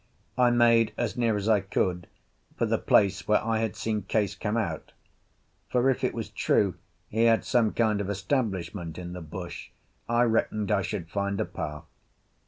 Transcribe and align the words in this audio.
I 0.35 0.49
made, 0.49 0.93
as 0.97 1.15
near 1.15 1.37
as 1.37 1.47
I 1.47 1.59
could, 1.59 2.07
for 2.57 2.65
the 2.65 2.79
place 2.79 3.27
where 3.27 3.39
I 3.45 3.59
had 3.59 3.75
seen 3.75 4.01
Case 4.01 4.33
come 4.33 4.57
out; 4.57 4.93
for 5.69 5.91
if 5.91 6.03
it 6.03 6.15
was 6.15 6.29
true 6.29 6.73
he 7.07 7.25
had 7.25 7.45
some 7.45 7.71
kind 7.71 8.01
of 8.01 8.09
establishment 8.09 8.97
in 8.97 9.13
the 9.13 9.21
bush 9.21 9.69
I 10.09 10.23
reckoned 10.23 10.71
I 10.71 10.81
should 10.81 11.07
find 11.11 11.39
a 11.39 11.45
path. 11.45 11.85